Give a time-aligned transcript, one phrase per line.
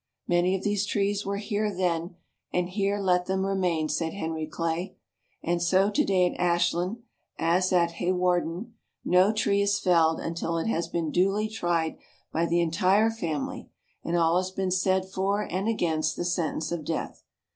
[0.27, 2.15] Many of these trees were here then,
[2.51, 4.95] and here let them remain, said Henry Clay.
[5.43, 7.03] And so today at Ashland,
[7.37, 8.73] as at Hawarden,
[9.05, 11.97] no tree is felled until it has been duly tried
[12.33, 13.69] by the entire family
[14.03, 17.21] and all has been said for and against the sentence of death.